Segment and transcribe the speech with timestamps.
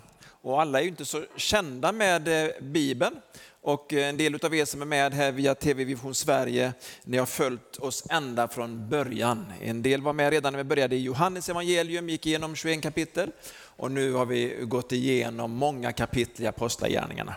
[0.44, 3.16] och alla är ju inte så kända med eh, Bibeln.
[3.62, 6.72] Och eh, en del av er som är med här via TV Vision Sverige,
[7.04, 9.52] ni har följt oss ända från början.
[9.60, 13.30] En del var med redan när vi började i Johannes evangelium, gick igenom 21 kapitel
[13.54, 17.34] och nu har vi gått igenom många kapitel i Apostlagärningarna.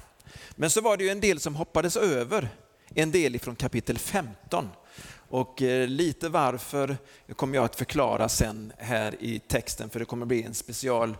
[0.60, 2.50] Men så var det ju en del som hoppades över,
[2.96, 4.70] en del ifrån kapitel 15.
[5.30, 6.98] Och eh, lite varför
[7.36, 11.18] kommer jag att förklara sen här i texten, för det kommer bli en special,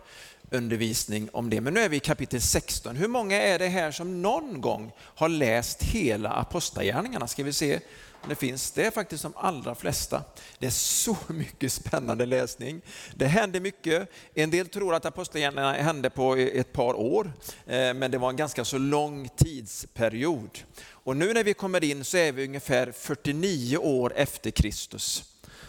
[0.50, 1.60] undervisning om det.
[1.60, 2.96] Men nu är vi i kapitel 16.
[2.96, 7.26] Hur många är det här som någon gång har läst hela Apostlagärningarna?
[7.26, 7.80] Ska vi se
[8.22, 8.70] om det finns.
[8.70, 10.24] Det är faktiskt de allra flesta.
[10.58, 12.80] Det är så mycket spännande läsning.
[13.14, 14.10] Det händer mycket.
[14.34, 17.32] En del tror att Apostlagärningarna hände på ett par år,
[17.66, 20.58] eh, men det var en ganska så lång tidsperiod.
[20.88, 25.24] Och nu när vi kommer in så är vi ungefär 49 år efter Kristus.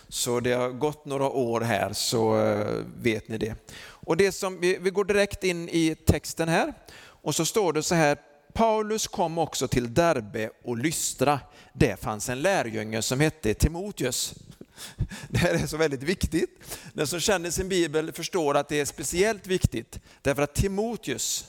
[0.10, 3.56] Så det har gått några år här så eh, vet ni det.
[3.82, 7.96] Och det som, vi, går direkt in i texten här och så står det så
[7.96, 8.18] här,
[8.54, 11.40] Paulus kom också till Derbe och Lystra.
[11.74, 14.34] Det fanns en lärjunge som hette Timoteus.
[15.30, 16.80] Det här är så väldigt viktigt.
[16.94, 21.46] Den som känner sin bibel förstår att det är speciellt viktigt därför att Timoteus,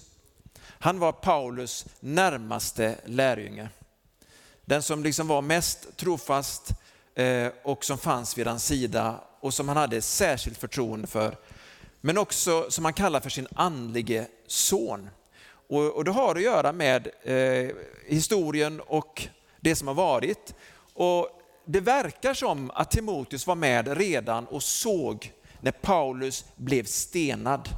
[0.62, 3.68] han var Paulus närmaste lärjunge.
[4.64, 6.72] Den som liksom var mest trofast
[7.20, 11.36] Eh, och som fanns vid hans sida och som han hade särskilt förtroende för.
[12.00, 15.10] Men också som han kallar för sin andlige son.
[15.68, 17.76] Och, och det har att göra med eh,
[18.06, 19.28] historien och
[19.60, 20.54] det som har varit.
[20.94, 21.28] Och
[21.64, 27.68] det verkar som att Timoteus var med redan och såg när Paulus blev stenad.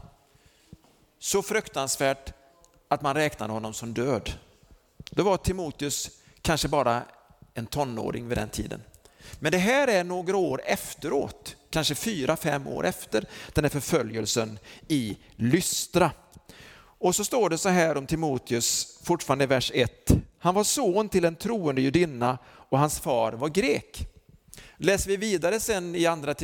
[1.19, 2.33] Så fruktansvärt
[2.89, 4.33] att man räknade honom som död.
[5.11, 6.11] Då var Timoteus
[6.43, 7.03] kanske bara
[7.55, 8.83] en tonåring vid den tiden.
[9.38, 14.59] Men det här är några år efteråt, kanske fyra, fem år efter den här förföljelsen
[14.88, 16.10] i Lystra.
[16.77, 20.11] Och så står det så här om Timoteus, fortfarande i vers 1.
[20.38, 24.09] Han var son till en troende judinna och hans far var grek.
[24.77, 26.34] Läser vi vidare sen i andra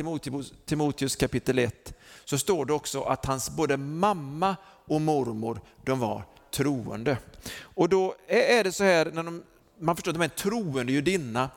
[0.65, 1.93] Timoteus, kapitel 1
[2.25, 7.17] så står det också att hans både mamma och mormor de var troende.
[7.61, 9.43] Och då är det så här, när de,
[9.79, 11.49] man förstår att de är en troende judinna,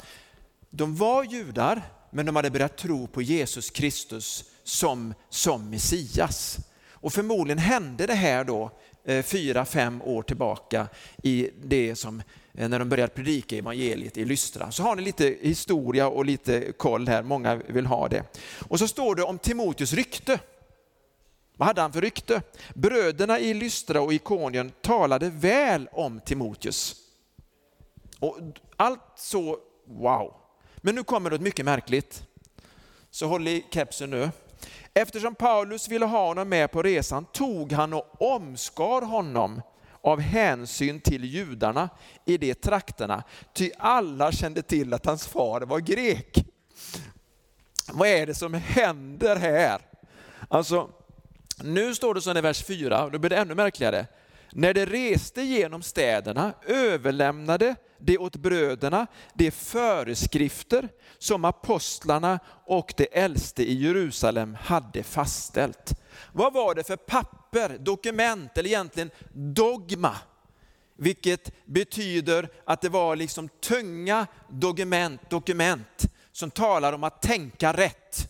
[0.75, 6.59] de var judar men de hade börjat tro på Jesus Kristus som, som Messias.
[6.91, 8.71] Och förmodligen hände det här då
[9.05, 10.89] eh, fyra, fem år tillbaka
[11.23, 12.23] i det som
[12.55, 14.71] eh, när de började predika evangeliet i Lystra.
[14.71, 18.25] Så har ni lite historia och lite koll här, många vill ha det.
[18.69, 20.41] Och så står det om Timoteus rykte.
[21.57, 22.43] Vad hade han för rykte?
[22.75, 26.97] Bröderna i Lystra och Ikonien talade väl om Timoteus.
[28.19, 28.39] Och
[28.77, 30.42] allt så, wow.
[30.85, 32.23] Men nu kommer något mycket märkligt.
[33.11, 34.31] Så håll i kepsen nu.
[34.95, 39.63] Eftersom Paulus ville ha honom med på resan tog han och omskar honom
[40.01, 41.89] av hänsyn till judarna
[42.25, 43.23] i de trakterna,
[43.53, 46.45] ty alla kände till att hans far var grek.
[47.93, 49.81] Vad är det som händer här?
[50.49, 50.91] Alltså,
[51.63, 54.07] nu står det så i vers 4, och då blir det ännu märkligare.
[54.53, 63.09] När de reste genom städerna överlämnade det åt bröderna de föreskrifter som apostlarna och de
[63.13, 65.93] äldste i Jerusalem hade fastställt.
[66.33, 70.17] Vad var det för papper, dokument eller egentligen dogma?
[70.97, 78.29] Vilket betyder att det var liksom tunga dokument, dokument som talar om att tänka rätt.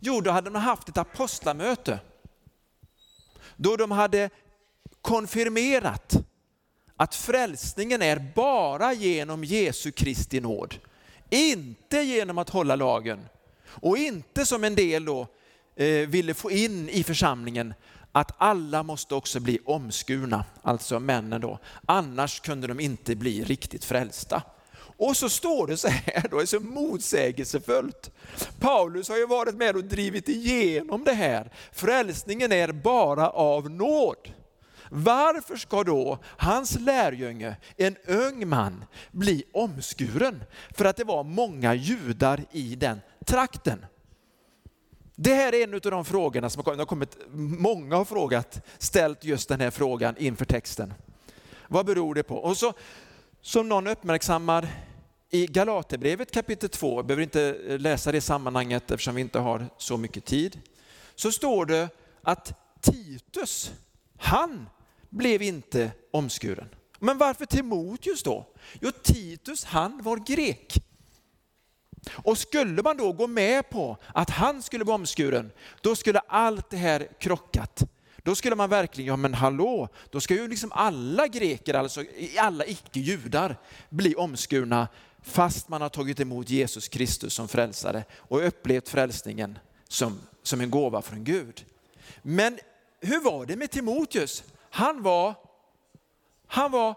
[0.00, 1.98] Jo, då hade de haft ett apostlamöte.
[3.56, 4.30] Då de hade
[5.02, 6.16] konfirmerat
[6.96, 10.74] att frälsningen är bara genom Jesu Kristi nåd.
[11.30, 13.20] Inte genom att hålla lagen.
[13.66, 15.26] Och inte som en del då
[15.76, 17.74] eh, ville få in i församlingen
[18.12, 21.58] att alla måste också bli omskurna, alltså männen då.
[21.86, 24.42] Annars kunde de inte bli riktigt frälsta.
[24.96, 28.10] Och så står det så här då, det är så motsägelsefullt.
[28.60, 31.50] Paulus har ju varit med och drivit igenom det här.
[31.72, 34.32] Frälsningen är bara av nåd.
[34.90, 40.44] Varför ska då hans lärjunge, en ung man, bli omskuren?
[40.70, 43.86] För att det var många judar i den trakten.
[45.16, 49.48] Det här är en av de frågorna som har kommit, många har frågat, ställt just
[49.48, 50.94] den här frågan inför texten.
[51.68, 52.36] Vad beror det på?
[52.36, 52.72] Och så,
[53.40, 54.68] som någon uppmärksammar
[55.30, 59.96] i Galaterbrevet kapitel 2, jag behöver inte läsa det sammanhanget eftersom vi inte har så
[59.96, 60.60] mycket tid,
[61.14, 61.88] så står det
[62.22, 63.72] att Titus,
[64.24, 64.68] han
[65.10, 66.68] blev inte omskuren.
[66.98, 68.46] Men varför Timoteus då?
[68.80, 70.74] Jo, Titus han var grek.
[72.12, 76.70] Och skulle man då gå med på att han skulle bli omskuren, då skulle allt
[76.70, 77.82] det här krockat.
[78.22, 82.04] Då skulle man verkligen, ja men hallå, då ska ju liksom alla greker, alltså
[82.38, 83.56] alla icke-judar
[83.88, 84.88] bli omskurna
[85.22, 90.70] fast man har tagit emot Jesus Kristus som frälsare och upplevt frälsningen som, som en
[90.70, 91.64] gåva från Gud.
[92.22, 92.58] Men
[93.04, 94.44] hur var det med Timoteus?
[94.70, 95.34] Han var,
[96.46, 96.96] han var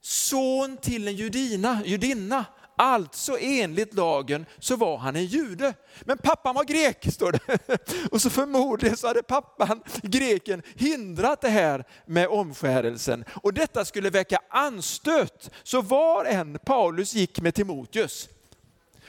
[0.00, 2.44] son till en judina, judinna.
[2.76, 5.74] Alltså enligt lagen så var han en jude.
[6.00, 7.58] Men pappan var grek, står det.
[8.10, 13.24] Och så förmodligen så hade pappan, greken, hindrat det här med omskärelsen.
[13.42, 15.50] Och detta skulle väcka anstöt.
[15.62, 18.28] Så var än Paulus gick med Timoteus,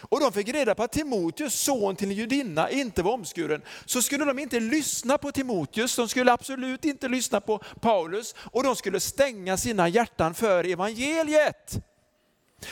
[0.10, 4.02] och de fick reda på att Timoteus, son till en judinna, inte var omskuren, så
[4.02, 8.76] skulle de inte lyssna på Timoteus, de skulle absolut inte lyssna på Paulus och de
[8.76, 11.84] skulle stänga sina hjärtan för evangeliet.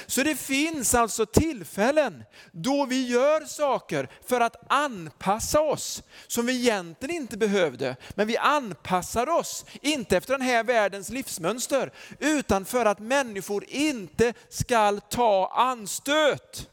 [0.05, 6.55] Så det finns alltså tillfällen då vi gör saker för att anpassa oss som vi
[6.55, 7.95] egentligen inte behövde.
[8.15, 14.33] Men vi anpassar oss, inte efter den här världens livsmönster, utan för att människor inte
[14.49, 16.67] ska ta anstöt.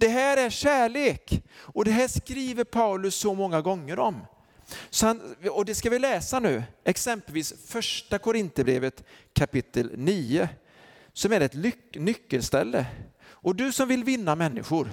[0.00, 4.20] Det här är kärlek och det här skriver Paulus så många gånger om.
[5.02, 10.48] Han, och det ska vi läsa nu, exempelvis första Korinthierbrevet kapitel 9
[11.12, 11.54] som är ett
[11.94, 12.86] nyckelställe.
[13.22, 14.90] Och du som vill vinna människor,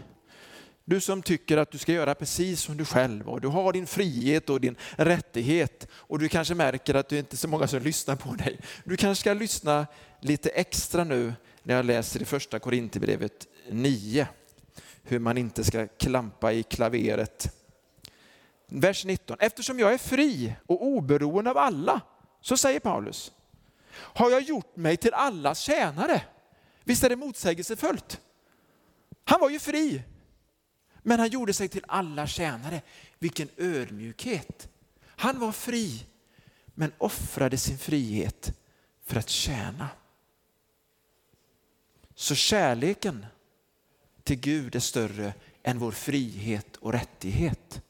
[0.85, 3.87] du som tycker att du ska göra precis som du själv och du har din
[3.87, 7.81] frihet och din rättighet och du kanske märker att det inte är så många som
[7.81, 8.59] lyssnar på dig.
[8.83, 9.87] Du kanske ska lyssna
[10.21, 11.33] lite extra nu
[11.63, 14.27] när jag läser i första Korinthierbrevet 9
[15.07, 17.53] hur man inte ska klampa i klaveret.
[18.67, 19.37] Vers 19.
[19.39, 22.01] Eftersom jag är fri och oberoende av alla,
[22.41, 23.31] så säger Paulus,
[23.93, 26.21] har jag gjort mig till allas tjänare.
[26.83, 28.21] Visst är det motsägelsefullt?
[29.23, 30.03] Han var ju fri,
[31.01, 32.81] men han gjorde sig till alla tjänare.
[33.19, 34.69] Vilken ödmjukhet.
[35.05, 36.05] Han var fri,
[36.65, 38.53] men offrade sin frihet
[39.05, 39.89] för att tjäna.
[42.15, 43.25] Så kärleken
[44.27, 45.33] till Gud är större
[45.63, 47.81] än vår frihet och rättighet.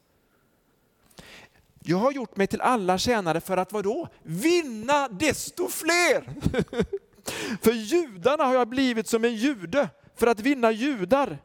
[1.82, 4.08] Jag har gjort mig till alla tjänare för att vadå?
[4.22, 6.24] Vinna desto fler.
[7.62, 11.38] för judarna har jag blivit som en jude för att vinna judar.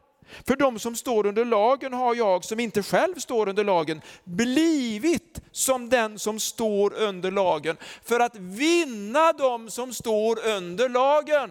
[0.46, 5.40] För de som står under lagen har jag, som inte själv står under lagen, blivit
[5.52, 11.50] som den som står under lagen för att vinna dem som står under lagen.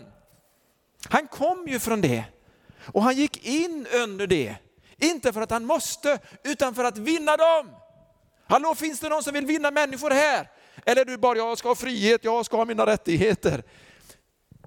[1.10, 2.24] Han kom ju från det
[2.86, 4.56] och han gick in under det.
[4.98, 7.72] Inte för att han måste, utan för att vinna dem.
[8.48, 10.50] Hallå, finns det någon som vill vinna människor här?
[10.86, 13.64] Eller är du bara, jag ska ha frihet, jag ska ha mina rättigheter.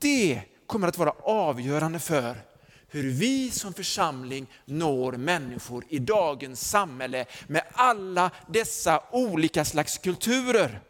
[0.00, 2.36] Det kommer att vara avgörande för
[2.88, 10.80] hur vi som församling når människor i dagens samhälle med alla dessa olika slags kulturer.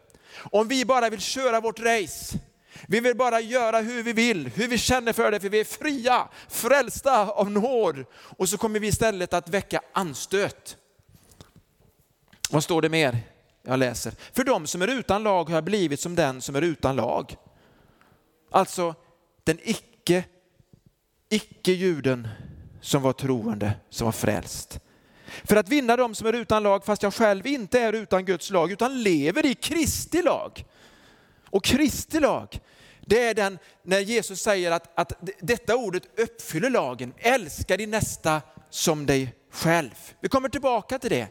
[0.51, 2.39] Om vi bara vill köra vårt race,
[2.87, 5.63] vi vill bara göra hur vi vill, hur vi känner för det, för vi är
[5.63, 8.05] fria, frälsta av nåd.
[8.13, 10.77] Och så kommer vi istället att väcka anstöt.
[12.49, 13.17] Vad står det mer?
[13.63, 14.13] Jag läser.
[14.33, 17.35] För de som är utan lag har jag blivit som den som är utan lag.
[18.51, 18.95] Alltså
[19.43, 20.23] den icke,
[21.29, 22.27] icke-juden
[22.81, 24.79] som var troende, som var frälst.
[25.43, 28.49] För att vinna dem som är utan lag, fast jag själv inte är utan Guds
[28.49, 30.65] lag, utan lever i Kristi lag.
[31.49, 32.59] Och Kristi lag,
[33.01, 37.13] det är den när Jesus säger att, att detta ordet uppfyller lagen.
[37.17, 40.13] Älska din nästa som dig själv.
[40.19, 41.27] Vi kommer tillbaka till det.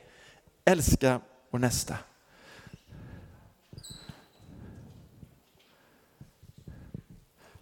[0.64, 1.20] Älska
[1.50, 1.96] vår nästa.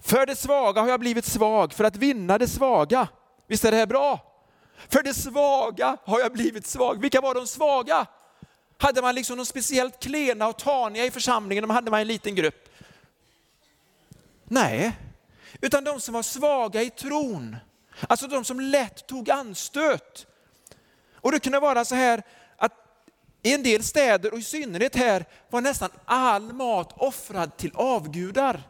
[0.00, 3.08] För det svaga har jag blivit svag för att vinna det svaga.
[3.46, 4.34] Visst är det här bra?
[4.88, 7.00] För det svaga har jag blivit svag.
[7.00, 8.06] Vilka var de svaga?
[8.78, 12.35] Hade man liksom någon speciellt klena och taniga i församlingen, de hade man en liten
[12.35, 12.69] grupp.
[14.45, 14.93] Nej,
[15.61, 17.57] utan de som var svaga i tron.
[18.09, 20.26] Alltså de som lätt tog anstöt.
[21.14, 22.23] Och det kunde vara så här
[22.57, 22.73] att
[23.43, 28.62] I en del städer och i synnerhet här var nästan all mat offrad till avgudar.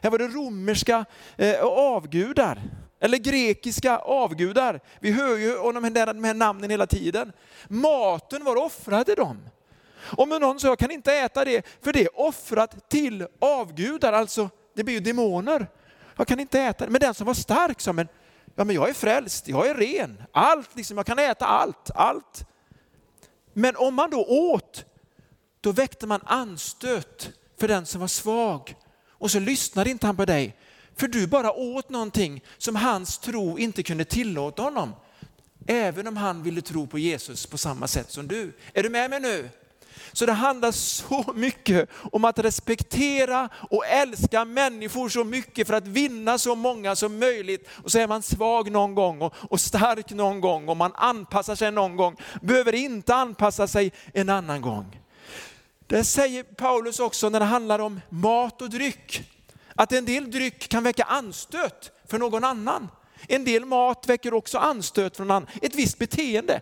[0.00, 1.04] Här var det romerska
[1.36, 2.62] eh, avgudar,
[3.02, 4.80] eller grekiska avgudar.
[5.00, 7.32] Vi hör ju om de här, de här namnen hela tiden.
[7.68, 9.48] Maten var offrad till dem.
[10.02, 14.50] Om någon sa, jag kan inte äta det, för det är offrat till avgudar, alltså
[14.74, 15.66] det blir ju demoner.
[16.16, 16.90] Jag kan inte äta det.
[16.90, 18.08] Men den som var stark sa, men,
[18.54, 22.46] ja, men jag är frälst, jag är ren, allt, liksom, jag kan äta allt, allt.
[23.52, 24.84] Men om man då åt,
[25.60, 27.30] då väckte man anstöt
[27.60, 28.76] för den som var svag.
[29.08, 30.56] Och så lyssnade inte han på dig,
[30.96, 34.94] för du bara åt någonting som hans tro inte kunde tillåta honom.
[35.66, 38.52] Även om han ville tro på Jesus på samma sätt som du.
[38.72, 39.48] Är du med mig nu?
[40.12, 45.86] Så det handlar så mycket om att respektera och älska människor så mycket för att
[45.86, 47.68] vinna så många som möjligt.
[47.84, 51.54] Och så är man svag någon gång och, och stark någon gång och man anpassar
[51.54, 55.00] sig någon gång, behöver inte anpassa sig en annan gång.
[55.86, 59.31] Det säger Paulus också när det handlar om mat och dryck.
[59.74, 62.88] Att en del dryck kan väcka anstöt för någon annan.
[63.28, 65.48] En del mat väcker också anstöt från annan.
[65.62, 66.60] Ett visst beteende.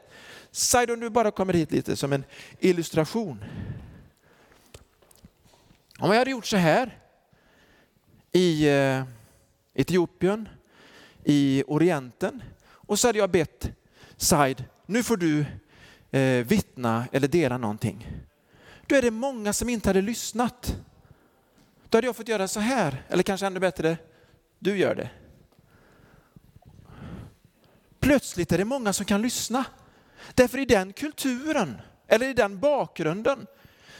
[0.50, 2.24] Said, om du bara kommer hit lite som en
[2.58, 3.44] illustration.
[5.98, 6.98] Om jag hade gjort så här
[8.32, 9.02] i eh,
[9.74, 10.48] Etiopien,
[11.24, 13.70] i Orienten och så hade jag bett
[14.16, 15.44] Said, nu får du
[16.10, 18.06] eh, vittna eller dela någonting.
[18.86, 20.76] Då är det många som inte hade lyssnat.
[21.90, 23.96] Då hade jag fått göra så här, eller kanske ännu bättre,
[24.58, 25.10] du gör det.
[28.00, 29.64] Plötsligt är det många som kan lyssna.
[30.34, 33.46] Därför i den kulturen, eller i den bakgrunden,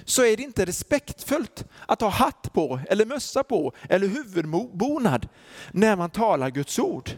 [0.04, 5.28] så är det inte respektfullt att ha hatt på, eller mössa på, eller huvudbonad
[5.70, 7.10] när man talar Guds ord.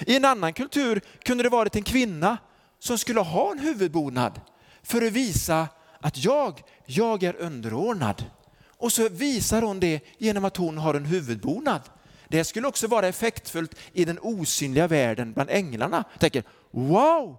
[0.00, 2.38] I en annan kultur kunde det varit en kvinna
[2.78, 4.40] som skulle ha en huvudbonad
[4.82, 5.68] för att visa
[6.00, 8.24] att jag, jag är underordnad.
[8.78, 11.80] Och så visar hon det genom att hon har en huvudbonad.
[12.28, 16.04] Det skulle också vara effektfullt i den osynliga världen bland änglarna.
[16.12, 17.36] Jag tänker, wow,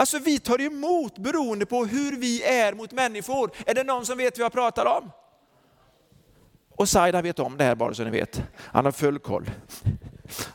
[0.00, 3.50] Alltså vi tar emot beroende på hur vi är mot människor.
[3.66, 5.10] Är det någon som vet vad jag pratar om?
[6.70, 8.42] Och Saida vet om det här bara så ni vet.
[8.56, 9.50] Han har full koll.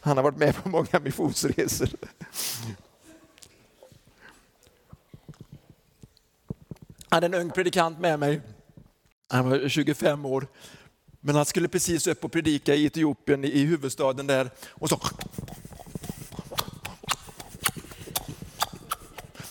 [0.02, 1.90] Han har varit med på många missionsresor.
[7.10, 8.42] Jag hade en ung predikant med mig.
[9.28, 10.48] Han var 25 år.
[11.22, 14.50] Men han skulle precis upp och predika i Etiopien, i huvudstaden där.
[14.70, 15.00] Och så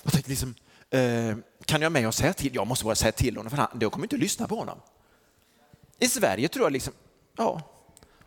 [0.03, 0.55] Jag tänkte liksom,
[0.91, 2.55] eh, kan jag med och säga till?
[2.55, 4.79] Jag måste bara säga till honom för han, jag kommer inte att lyssna på honom.
[5.99, 6.93] I Sverige tror jag liksom,
[7.37, 7.63] ja,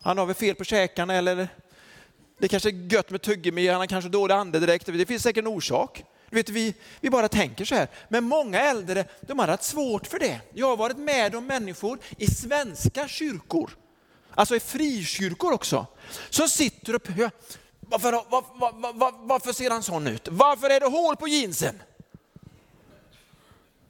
[0.00, 1.48] han har väl fel på käkarna eller
[2.38, 4.86] det kanske är gött med tuggummi, han har kanske dålig andedräkt.
[4.86, 6.04] Det finns säkert en orsak.
[6.30, 7.88] Du vet, vi, vi bara tänker så här.
[8.08, 10.40] Men många äldre de har haft svårt för det.
[10.52, 13.70] Jag har varit med om människor i svenska kyrkor,
[14.34, 15.86] alltså i frikyrkor också,
[16.30, 17.02] som sitter och
[17.80, 20.28] varför, var, var, var, varför ser han sån ut?
[20.30, 21.82] Varför är det hål på jeansen?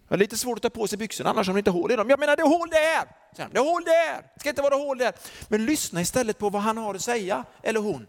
[0.09, 1.97] Det är lite svårt att ta på sig byxorna annars har man inte hål i
[1.97, 2.11] dem.
[2.11, 3.05] Jag menar det är hål där!
[3.37, 4.23] Det är hål där!
[4.35, 5.13] Det ska inte vara hål där.
[5.49, 8.07] Men lyssna istället på vad han har att säga, eller hon.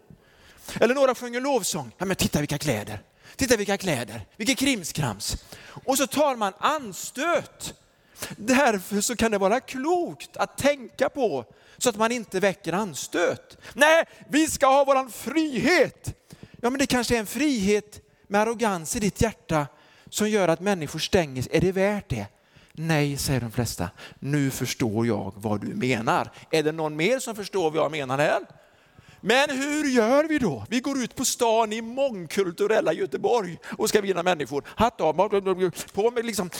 [0.80, 1.92] Eller några sjunger lovsång.
[1.98, 3.02] Ja, men titta vilka kläder!
[3.36, 4.26] Titta vilka kläder!
[4.36, 5.36] Vilket krimskrams!
[5.84, 7.74] Och så tar man anstöt.
[8.36, 11.44] Därför så kan det vara klokt att tänka på
[11.78, 13.58] så att man inte väcker anstöt.
[13.74, 16.14] Nej, vi ska ha våran frihet.
[16.60, 19.66] Ja, men det kanske är en frihet med arrogans i ditt hjärta
[20.10, 22.26] som gör att människor stänger Är det värt det?
[22.72, 23.90] Nej, säger de flesta.
[24.18, 26.30] Nu förstår jag vad du menar.
[26.50, 28.40] Är det någon mer som förstår vad jag menar här?
[29.20, 30.64] Men hur gör vi då?
[30.68, 34.64] Vi går ut på stan i mångkulturella Göteborg och ska vinna människor.
[34.66, 35.12] Hatt av,
[35.92, 36.50] på med liksom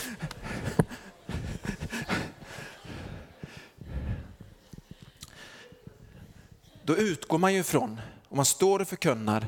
[6.85, 9.47] då utgår man ju ifrån, om man står och förkunnar,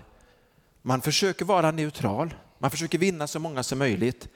[0.82, 4.28] man försöker vara neutral, man försöker vinna så många som möjligt.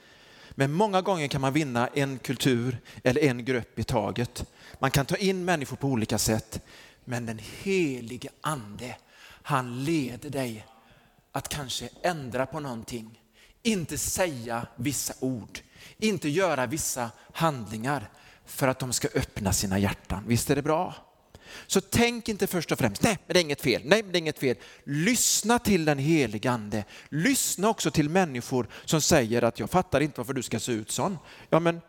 [0.51, 4.45] Men många gånger kan man vinna en kultur eller en grupp i taget.
[4.79, 6.61] Man kan ta in människor på olika sätt.
[7.09, 8.95] Men den helige ande,
[9.43, 10.65] han leder dig
[11.31, 13.21] att kanske ändra på någonting.
[13.63, 15.59] Inte säga vissa ord,
[15.97, 18.09] inte göra vissa handlingar
[18.45, 20.23] för att de ska öppna sina hjärtan.
[20.27, 20.95] Visst är det bra?
[21.67, 24.17] Så tänk inte först och främst, nej, men det är inget fel, nej, men det
[24.17, 24.57] är inget fel.
[24.83, 26.83] Lyssna till den helige ande.
[27.09, 30.91] Lyssna också till människor som säger att jag fattar inte varför du ska se ut
[30.91, 31.17] sån.
[31.49, 31.81] Ja, men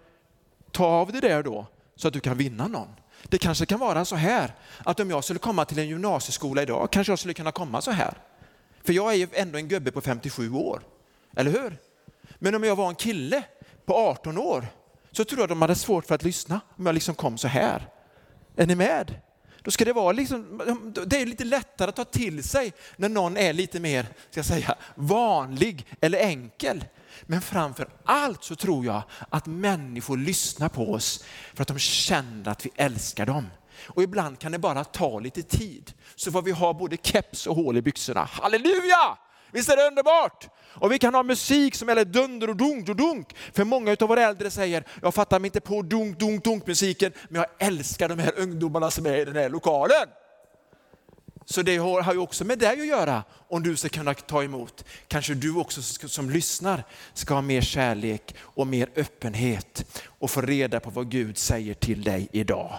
[0.70, 2.88] ta av det där då så att du kan vinna någon.
[3.22, 6.88] Det kanske kan vara så här att om jag skulle komma till en gymnasieskola idag
[6.92, 8.14] kanske jag skulle kunna komma så här.
[8.84, 10.82] För jag är ju ändå en gubbe på 57 år,
[11.36, 11.78] eller hur?
[12.38, 13.42] Men om jag var en kille
[13.86, 14.66] på 18 år
[15.12, 17.88] så tror jag de hade svårt för att lyssna om jag liksom kom så här.
[18.56, 19.14] Är ni med?
[19.62, 20.62] Då ska det vara liksom,
[21.06, 24.46] det är lite lättare att ta till sig när någon är lite mer, ska jag
[24.46, 26.84] säga, vanlig eller enkel.
[27.26, 32.50] Men framför allt så tror jag att människor lyssnar på oss för att de känner
[32.50, 33.46] att vi älskar dem.
[33.86, 35.92] Och ibland kan det bara ta lite tid.
[36.16, 38.24] Så får vi ha både keps och hål i byxorna.
[38.24, 39.18] Halleluja!
[39.52, 40.48] Visst är det underbart?
[40.74, 43.36] Och vi kan ha musik som är dunder och dunk och dunk.
[43.52, 47.12] För många av våra äldre säger, jag fattar mig inte på dunk, dunk, dunk musiken,
[47.28, 50.08] men jag älskar de här ungdomarna som är i den här lokalen.
[51.50, 54.84] Så det har ju också med dig att göra om du ska kunna ta emot.
[55.08, 60.80] Kanske du också som lyssnar ska ha mer kärlek och mer öppenhet och få reda
[60.80, 62.78] på vad Gud säger till dig idag.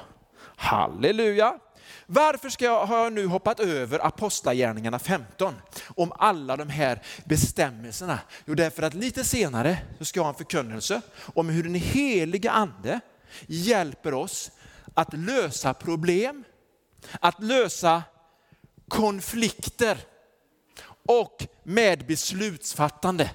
[0.56, 1.60] Halleluja!
[2.06, 5.54] Varför ska jag, har jag nu hoppat över Apostlagärningarna 15
[5.96, 8.20] om alla de här bestämmelserna?
[8.46, 11.02] Jo, därför att lite senare så ska jag ha en förkunnelse
[11.34, 13.00] om hur den heliga ande
[13.48, 14.52] hjälper oss
[14.94, 16.44] att lösa problem,
[17.20, 18.04] att lösa
[18.90, 19.98] konflikter
[21.06, 23.32] och med beslutsfattande.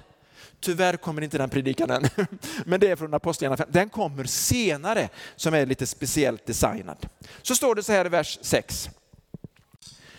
[0.59, 2.09] Tyvärr kommer inte den predikan än,
[2.65, 3.73] men det är från Apostlagärningarna 5.
[3.73, 7.09] Den kommer senare som är lite speciellt designad.
[7.41, 8.89] Så står det så här i vers 6.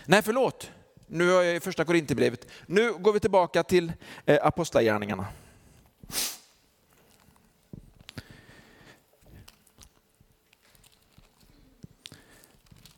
[0.05, 0.71] Nej, förlåt.
[1.07, 2.47] Nu har jag i första Korinthierbrevet.
[2.65, 3.93] Nu går vi tillbaka till
[4.25, 5.25] eh, Apostlagärningarna.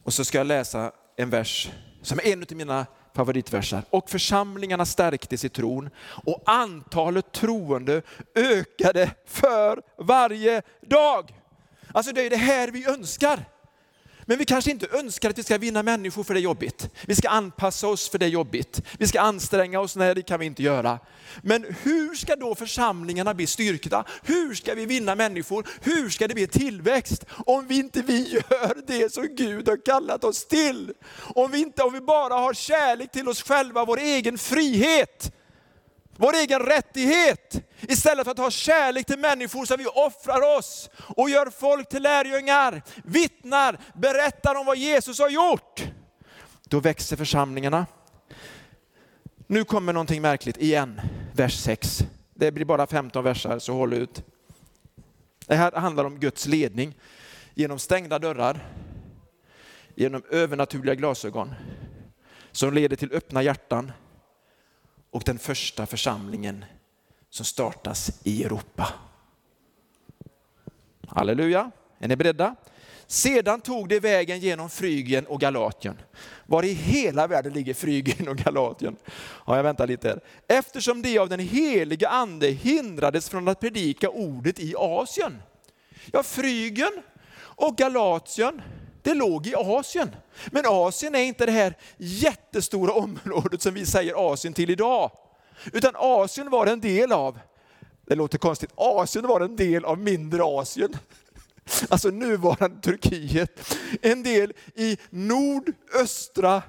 [0.04, 1.70] Och så ska jag läsa en vers
[2.10, 2.86] som är en av mina
[3.16, 3.84] favoritversar.
[3.90, 5.90] Och församlingarna stärktes i tron
[6.26, 8.02] och antalet troende
[8.36, 11.34] ökade för varje dag.
[11.94, 13.46] Alltså det är det här vi önskar.
[14.30, 16.90] Men vi kanske inte önskar att vi ska vinna människor för det är jobbigt.
[17.06, 18.82] Vi ska anpassa oss för det är jobbigt.
[18.98, 21.00] Vi ska anstränga oss, nej det kan vi inte göra.
[21.42, 24.06] Men hur ska då församlingarna bli styrkta?
[24.24, 25.68] Hur ska vi vinna människor?
[25.82, 27.26] Hur ska det bli tillväxt?
[27.30, 30.94] Om vi inte vi gör det som Gud har kallat oss till.
[31.18, 35.34] Om vi, inte, om vi bara har kärlek till oss själva, vår egen frihet
[36.20, 37.64] vår egen rättighet.
[37.82, 42.04] Istället för att ha kärlek till människor så vi offrar oss och gör folk till
[42.04, 45.84] lärjungar, vittnar, berättar om vad Jesus har gjort.
[46.64, 47.86] Då växer församlingarna.
[49.48, 51.02] Nu kommer någonting märkligt igen,
[51.34, 52.00] vers 6.
[52.34, 54.24] Det blir bara 15 versar, så håll ut.
[55.48, 56.96] Det här handlar om Guds ledning
[57.54, 58.68] genom stängda dörrar,
[59.96, 61.54] genom övernaturliga glasögon
[62.52, 63.92] som leder till öppna hjärtan,
[65.12, 66.66] och den första församlingen
[67.30, 68.94] som startas i Europa.
[71.08, 72.56] Halleluja, är ni beredda?
[73.08, 75.98] Sedan tog det vägen genom Frygien och Galatien.
[76.46, 78.96] Var i hela världen ligger Frygien och Galatien?
[79.48, 80.20] Ja, jag väntar lite.
[80.48, 85.42] Eftersom de av den heliga ande hindrades från att predika ordet i Asien.
[86.12, 87.02] Ja, Frygien
[87.40, 88.62] och Galatien,
[89.02, 90.16] det låg i Asien.
[90.52, 95.12] Men Asien är inte det här jättestora området som vi säger Asien till idag.
[95.74, 97.40] Utan Asien var en del av,
[98.08, 100.98] det låter konstigt, Asien var en del av mindre Asien.
[101.90, 103.78] Alltså nuvarande Turkiet.
[104.02, 106.62] En del i nordöstra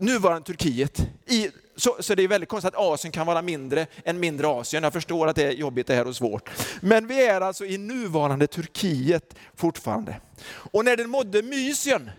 [0.00, 1.06] nuvarande Turkiet.
[1.26, 4.82] I, så, så, det är väldigt konstigt att Asien kan vara mindre än mindre Asien.
[4.82, 6.50] Jag förstår att det är jobbigt det här och svårt.
[6.80, 10.20] Men vi är alltså i nuvarande Turkiet fortfarande.
[10.46, 12.10] Och när den mådde Mysien,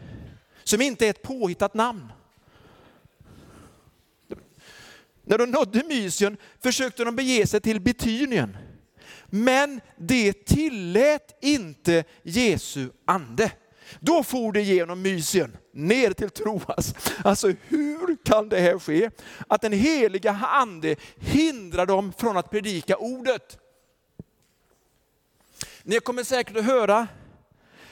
[0.63, 2.11] som inte är ett påhittat namn.
[5.23, 8.57] När de nådde Mysien försökte de bege sig till Betynien.
[9.25, 13.51] Men det tillät inte Jesu ande.
[13.99, 16.93] Då for det genom Mysien ner till Troas.
[17.23, 19.09] Alltså hur kan det här ske?
[19.47, 23.57] Att den heliga ande hindrar dem från att predika ordet.
[25.83, 27.07] Ni kommer säkert att höra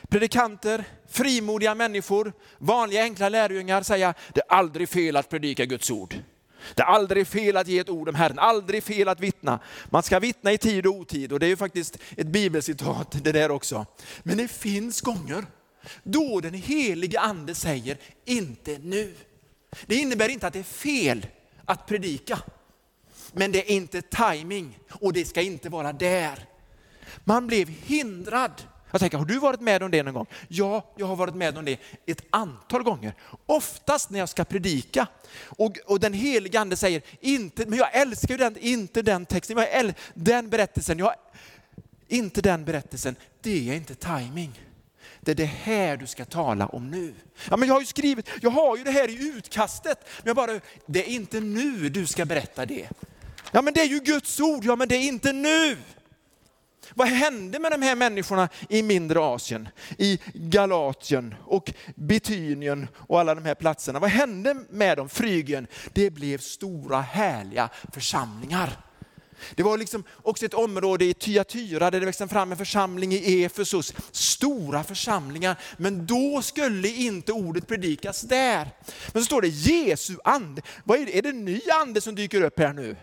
[0.09, 6.15] predikanter, frimodiga människor, vanliga enkla lärjungar säga, det är aldrig fel att predika Guds ord.
[6.75, 9.59] Det är aldrig fel att ge ett ord om Herren, aldrig fel att vittna.
[9.89, 13.31] Man ska vittna i tid och otid och det är ju faktiskt ett bibelcitat det
[13.31, 13.85] där också.
[14.23, 15.45] Men det finns gånger
[16.03, 19.13] då den helige ande säger, inte nu.
[19.85, 21.27] Det innebär inte att det är fel
[21.65, 22.39] att predika.
[23.31, 26.45] Men det är inte timing och det ska inte vara där.
[27.23, 28.51] Man blev hindrad.
[28.91, 30.25] Jag tänker, har du varit med om det någon gång?
[30.47, 33.13] Ja, jag har varit med om det ett antal gånger.
[33.45, 35.07] Oftast när jag ska predika.
[35.43, 39.57] Och, och den helige ande säger, inte, men jag älskar ju den, inte den texten,
[39.57, 41.13] jag äl, den berättelsen, jag,
[42.07, 44.62] inte den berättelsen, det är inte timing.
[45.25, 47.13] Det är det här du ska tala om nu.
[47.49, 49.99] Ja, men jag har ju skrivit, jag har ju det här i utkastet.
[50.17, 52.89] Men jag bara, det är inte nu du ska berätta det.
[53.51, 55.77] Ja men det är ju Guds ord, ja men det är inte nu.
[56.93, 63.35] Vad hände med de här människorna i mindre Asien, i Galatien och Bitynien och alla
[63.35, 63.99] de här platserna?
[63.99, 65.67] Vad hände med dem, Frygien?
[65.93, 68.77] Det blev stora härliga församlingar.
[69.55, 73.43] Det var liksom också ett område i Tyatyra där det växte fram en församling i
[73.43, 73.93] Efesus.
[74.11, 78.69] Stora församlingar, men då skulle inte ordet predikas där.
[79.11, 80.61] Men så står det Jesu ande.
[80.83, 81.17] Vad är, det?
[81.17, 82.95] är det en ny ande som dyker upp här nu?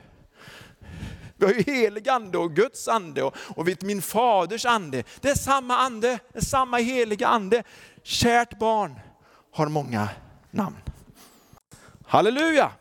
[1.37, 5.05] Vi har ju helig ande och Guds ande och, och min faders ande.
[5.21, 7.63] Det är samma ande, det är samma heliga ande.
[8.03, 9.01] Kärt barn
[9.53, 10.09] har många
[10.51, 10.77] namn.
[12.07, 12.73] Halleluja!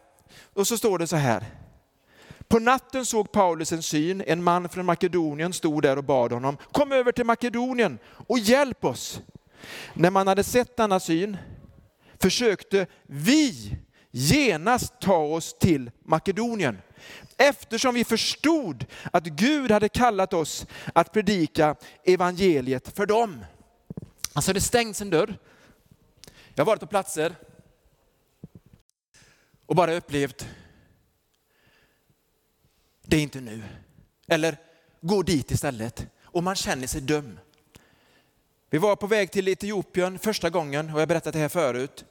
[0.53, 1.58] Och så står det så här.
[2.49, 6.57] På natten såg Paulus en syn, en man från Makedonien stod där och bad honom,
[6.71, 9.21] kom över till Makedonien och hjälp oss.
[9.93, 11.37] När man hade sett denna syn
[12.19, 13.75] försökte vi
[14.11, 16.77] genast ta oss till Makedonien.
[17.37, 23.45] Eftersom vi förstod att Gud hade kallat oss att predika evangeliet för dem.
[24.33, 25.37] Alltså det stängs en dörr.
[26.55, 27.35] Jag har varit på platser
[29.65, 30.47] och bara upplevt,
[33.09, 33.63] det är inte nu.
[34.27, 34.57] Eller
[35.01, 36.05] gå dit istället.
[36.23, 37.39] Och man känner sig dum.
[38.69, 42.05] Vi var på väg till Etiopien första gången, och jag har berättat det här förut.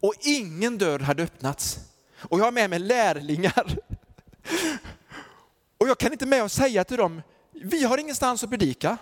[0.00, 1.78] Och ingen dörr hade öppnats.
[2.16, 3.76] Och jag har med mig lärlingar
[5.78, 8.98] och jag kan inte med och säga till dem, vi har ingenstans att predika.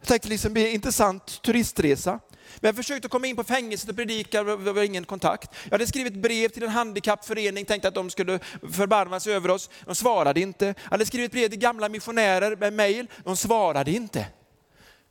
[0.00, 2.20] Jag tänkte liksom bli en intressant turistresa.
[2.60, 5.50] Men jag försökte komma in på fängelset och predika, det var ingen kontakt.
[5.64, 8.38] Jag hade skrivit brev till en handikappförening, tänkte att de skulle
[8.72, 9.70] förbarma sig över oss.
[9.84, 10.66] De svarade inte.
[10.66, 14.26] Jag hade skrivit brev till gamla missionärer med mejl, de svarade inte.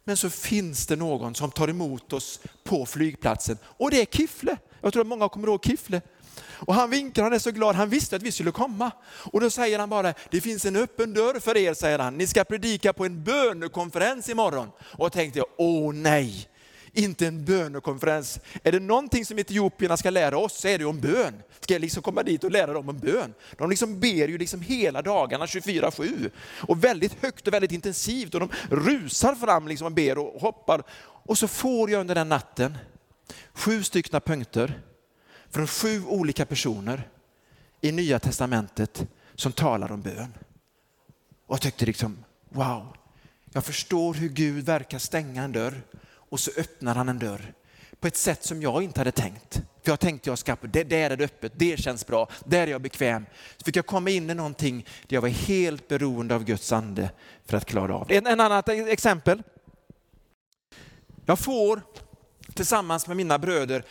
[0.04, 4.58] Men så finns det någon som tar emot oss på flygplatsen och det är Kifle.
[4.82, 6.02] Jag tror att många kommer ihåg Kifle.
[6.40, 8.92] Och han vinkar, han är så glad, han visste att vi skulle komma.
[9.32, 12.18] Och då säger han bara, det finns en öppen dörr för er, säger han.
[12.18, 14.72] Ni ska predika på en bönekonferens imorgon.
[14.80, 16.50] Och då tänkte jag, åh nej,
[16.94, 18.40] inte en bönekonferens.
[18.64, 21.34] Är det någonting som etiopierna ska lära oss så är det om bön.
[21.60, 23.34] Ska jag liksom komma dit och lära dem om bön?
[23.58, 26.32] De liksom ber ju liksom hela dagarna 24-7
[26.68, 30.84] och väldigt högt och väldigt intensivt och de rusar fram liksom och ber och hoppar.
[31.00, 32.78] Och så får jag under den natten
[33.54, 34.82] sju stycken punkter
[35.50, 37.10] från sju olika personer
[37.82, 40.34] i Nya Testamentet som talar om bön.
[41.48, 42.18] Och jag tyckte liksom,
[42.50, 42.98] wow,
[43.54, 45.82] jag förstår hur Gud verkar stänga en dörr
[46.30, 47.54] och så öppnar han en dörr
[48.00, 49.62] på ett sätt som jag inte hade tänkt.
[49.84, 52.68] För jag tänkte jag ska, det, där är det öppet, det känns bra, där är
[52.68, 53.26] jag bekväm.
[53.58, 57.12] Så fick jag komma in i någonting där jag var helt beroende av Guds ande
[57.46, 58.18] för att klara av det.
[58.18, 59.44] En, en annat exempel.
[61.26, 61.82] Jag får
[62.54, 63.84] tillsammans med mina bröder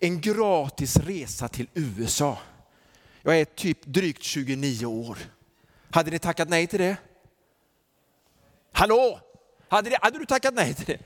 [0.00, 2.38] en gratis resa till USA.
[3.22, 5.18] Jag är typ drygt 29 år.
[5.90, 6.96] Hade ni tackat nej till det?
[8.72, 9.20] Hallå?
[9.68, 10.98] Hade, det, hade du tackat nej till det?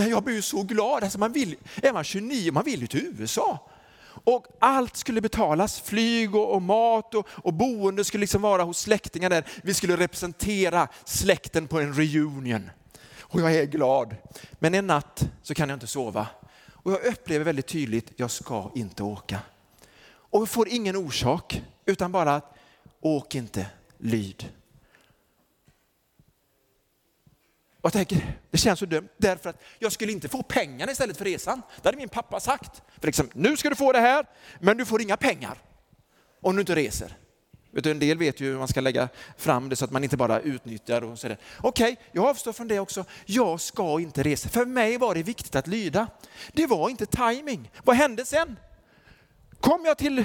[0.00, 1.04] Nej, jag blev så glad.
[1.04, 3.70] Alltså man vill, är man 29, man vill ju till USA.
[4.24, 8.80] Och allt skulle betalas, flyg och, och mat och, och, boende skulle liksom vara hos
[8.80, 9.44] släktingar där.
[9.62, 12.70] Vi skulle representera släkten på en reunion.
[13.20, 14.16] Och jag är glad.
[14.52, 16.26] Men en natt så kan jag inte sova.
[16.72, 19.38] Och jag upplever väldigt tydligt, jag ska inte åka.
[20.10, 22.54] Och jag får ingen orsak, utan bara att
[23.00, 23.66] åk inte,
[23.98, 24.48] lyd.
[27.80, 31.16] Och jag tänker, det känns så dumt därför att jag skulle inte få pengarna istället
[31.16, 31.62] för resan.
[31.82, 32.82] Det hade min pappa sagt.
[32.98, 34.26] För liksom, nu ska du få det här,
[34.58, 35.58] men du får inga pengar
[36.40, 37.16] om du inte reser.
[37.84, 40.40] En del vet ju hur man ska lägga fram det så att man inte bara
[40.40, 41.38] utnyttjar och sådär.
[41.58, 43.04] Okej, okay, jag avstår från det också.
[43.26, 44.48] Jag ska inte resa.
[44.48, 46.06] För mig var det viktigt att lyda.
[46.52, 47.70] Det var inte timing.
[47.84, 48.56] Vad hände sen?
[49.60, 50.24] Kom jag till,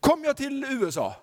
[0.00, 1.16] kom jag till USA?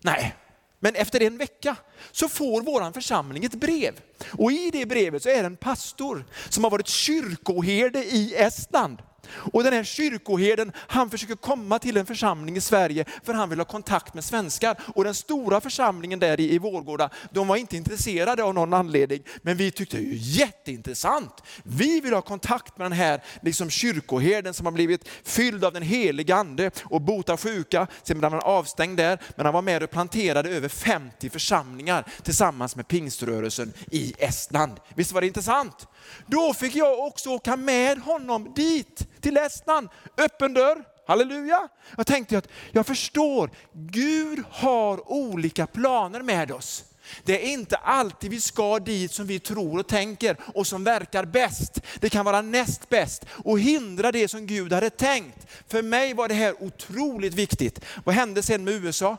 [0.00, 0.34] Nej,
[0.82, 1.76] men efter en vecka
[2.12, 4.00] så får vår församling ett brev.
[4.30, 8.98] Och i det brevet så är det en pastor som har varit kyrkoherde i Estland.
[9.30, 13.58] Och den här kyrkoherden, han försöker komma till en församling i Sverige för han vill
[13.58, 14.76] ha kontakt med svenskar.
[14.94, 19.22] Och den stora församlingen där i, i Vårgårda, de var inte intresserade av någon anledning.
[19.42, 21.42] Men vi tyckte det är jätteintressant.
[21.62, 25.82] Vi vill ha kontakt med den här liksom, kyrkoherden som har blivit fylld av den
[25.82, 27.86] heliga ande och botar sjuka.
[28.02, 32.76] Sen blev han avstängd där, men han var med och planterade över 50 församlingar tillsammans
[32.76, 34.80] med pingströrelsen i Estland.
[34.94, 35.86] Visst var det intressant?
[36.26, 39.88] Då fick jag också åka med honom dit till Estland.
[40.16, 41.68] Öppen dörr, halleluja.
[41.96, 46.84] Jag tänkte att jag förstår, Gud har olika planer med oss.
[47.24, 51.24] Det är inte alltid vi ska dit som vi tror och tänker och som verkar
[51.24, 51.82] bäst.
[52.00, 55.46] Det kan vara näst bäst och hindra det som Gud hade tänkt.
[55.68, 57.80] För mig var det här otroligt viktigt.
[58.04, 59.16] Vad hände sen med USA?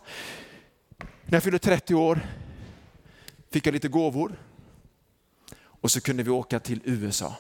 [1.26, 2.20] När jag fyllde 30 år
[3.52, 4.36] fick jag lite gåvor
[5.84, 7.36] och så kunde vi åka till USA.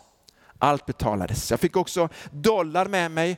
[0.57, 1.51] Allt betalades.
[1.51, 3.37] Jag fick också dollar med mig.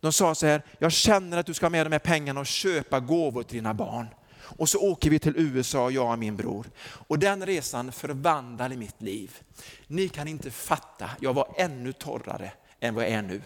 [0.00, 2.46] De sa så här, jag känner att du ska ha med de här pengarna och
[2.46, 4.06] köpa gåvor till dina barn.
[4.34, 6.66] Och så åker vi till USA, jag och min bror.
[6.80, 9.36] Och den resan förvandlade mitt liv.
[9.86, 13.42] Ni kan inte fatta, jag var ännu torrare än vad jag är nu.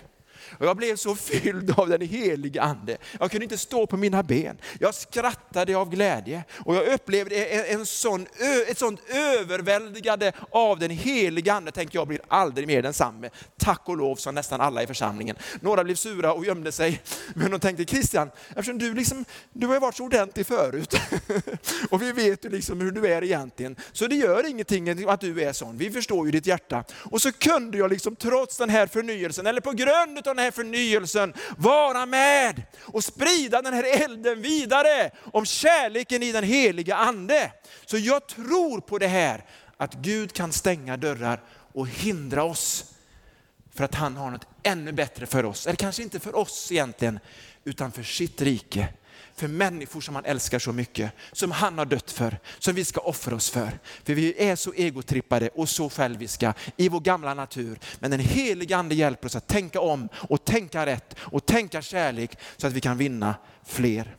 [0.58, 2.96] Och jag blev så fylld av den heliga ande.
[3.20, 4.58] Jag kunde inte stå på mina ben.
[4.80, 8.26] Jag skrattade av glädje och jag upplevde en sån,
[8.68, 11.70] ett sånt överväldigande av den heliga ande.
[11.70, 13.30] Tänkte jag blir aldrig mer densamme.
[13.58, 15.36] Tack och lov, sa nästan alla i församlingen.
[15.60, 17.02] Några blev sura och gömde sig.
[17.34, 20.94] Men de tänkte, Christian, eftersom du, liksom, du har varit så ordentlig förut
[21.90, 25.42] och vi vet ju liksom hur du är egentligen, så det gör ingenting att du
[25.42, 25.78] är sån.
[25.78, 26.84] Vi förstår ju ditt hjärta.
[26.92, 30.50] Och så kunde jag liksom trots den här förnyelsen, eller på grund av den här
[30.50, 37.52] förnyelsen, vara med och sprida den här elden vidare om kärleken i den heliga ande.
[37.86, 39.44] Så jag tror på det här,
[39.76, 41.40] att Gud kan stänga dörrar
[41.72, 42.84] och hindra oss
[43.74, 45.66] för att han har något ännu bättre för oss.
[45.66, 47.18] Eller kanske inte för oss egentligen,
[47.64, 48.88] utan för sitt rike
[49.34, 53.00] för människor som han älskar så mycket, som han har dött för, som vi ska
[53.00, 53.78] offra oss för.
[54.04, 57.78] För vi är så egotrippade och så själviska i vår gamla natur.
[57.98, 62.38] Men den heliga ande hjälper oss att tänka om och tänka rätt och tänka kärlek
[62.56, 64.16] så att vi kan vinna fler.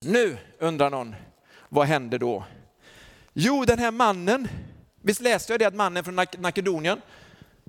[0.00, 1.14] Nu undrar någon,
[1.68, 2.44] vad händer då?
[3.32, 4.48] Jo, den här mannen,
[5.02, 7.00] visst läste jag det att mannen från Makedonien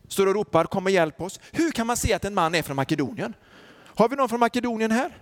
[0.07, 1.39] står och ropar kom och hjälp oss.
[1.51, 3.33] Hur kan man se att en man är från Makedonien?
[3.95, 5.17] Har vi någon från Makedonien här?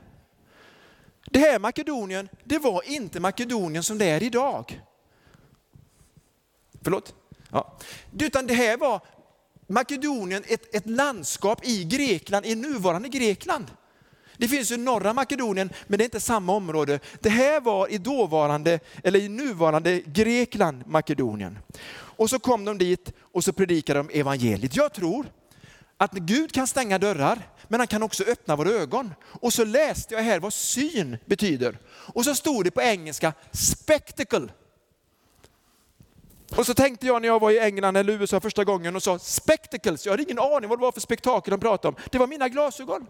[1.26, 4.82] Det här Makedonien, det var inte Makedonien som det är idag.
[6.82, 7.16] Förlåt?
[7.52, 7.78] Ja.
[8.20, 9.02] Utan det här var
[9.68, 13.66] Makedonien, ett, ett landskap i Grekland, i nuvarande Grekland.
[14.38, 17.00] Det finns ju norra Makedonien, men det är inte samma område.
[17.20, 21.60] Det här var i dåvarande, eller i nuvarande Grekland, Makedonien.
[21.94, 24.76] Och så kom de dit och så predikade de evangeliet.
[24.76, 25.26] Jag tror
[26.02, 29.14] att Gud kan stänga dörrar, men han kan också öppna våra ögon.
[29.24, 31.80] Och så läste jag här vad syn betyder.
[31.88, 34.48] Och så stod det på engelska spectacle.
[36.56, 39.20] Och så tänkte jag när jag var i England eller USA första gången och sa
[39.20, 42.04] spectacles, jag hade ingen aning vad det var för spektakel de pratade om.
[42.12, 43.08] Det var mina glasögon.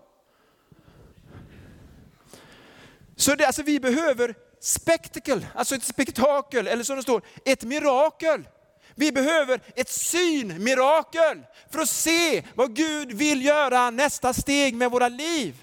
[3.16, 8.48] Så det, alltså vi behöver spectacle, alltså ett spektakel, eller som det står, ett mirakel.
[8.96, 15.08] Vi behöver ett synmirakel för att se vad Gud vill göra nästa steg med våra
[15.08, 15.56] liv.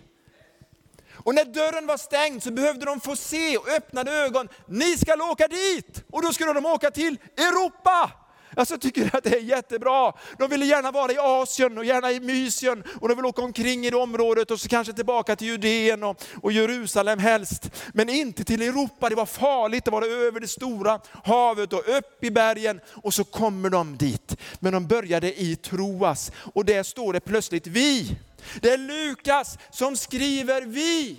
[1.25, 4.49] Och när dörren var stängd så behövde de få se och öppnade ögon.
[4.67, 6.05] Ni ska åka dit!
[6.11, 8.13] Och då skulle de åka till Europa!
[8.59, 10.13] Alltså tycker att det är jättebra.
[10.39, 13.87] De ville gärna vara i Asien och gärna i Mysien och de vill åka omkring
[13.87, 17.71] i det området och så kanske tillbaka till Judeen och, och Jerusalem helst.
[17.95, 22.25] Men inte till Europa, det var farligt att vara över det stora havet och upp
[22.25, 24.37] i bergen och så kommer de dit.
[24.61, 28.17] Men de började i Troas och där står det plötsligt vi.
[28.61, 31.17] Det är Lukas som skriver vi.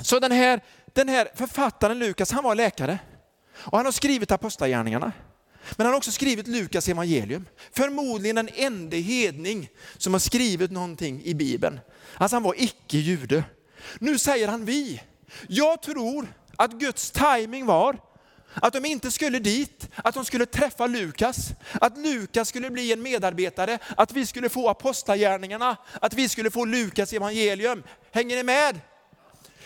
[0.00, 0.60] Så den här,
[0.92, 2.98] den här författaren Lukas, han var läkare.
[3.54, 5.12] Och han har skrivit apostlagärningarna.
[5.76, 7.46] Men han har också skrivit Lukas evangelium.
[7.72, 11.80] Förmodligen den enda hedning som har skrivit någonting i Bibeln.
[12.16, 13.44] Alltså han var icke-jude.
[13.98, 15.02] Nu säger han vi.
[15.48, 17.98] Jag tror att Guds timing var
[18.54, 23.02] att de inte skulle dit, att de skulle träffa Lukas, att Lukas skulle bli en
[23.02, 27.82] medarbetare, att vi skulle få apostlagärningarna, att vi skulle få Lukas evangelium.
[28.12, 28.80] Hänger ni med?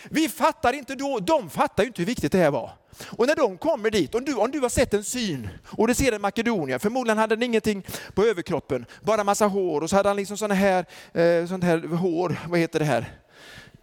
[0.03, 2.71] Vi fattar inte då, de fattar ju inte hur viktigt det här var.
[3.05, 5.93] Och när de kommer dit, om du, om du har sett en syn och du
[5.93, 10.09] ser en makedonier, förmodligen hade den ingenting på överkroppen, bara massa hår och så hade
[10.09, 13.19] han liksom sådana här, eh, sånt här hår, vad heter det här?